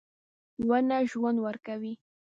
•ونه 0.69 0.97
ژوند 1.11 1.37
ورکوي. 1.45 1.93